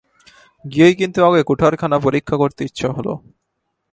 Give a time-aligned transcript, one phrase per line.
[0.65, 3.07] গিয়েই কিন্তু আগে কুঠারখানা পরীক্ষা করতে ইচ্ছা হল।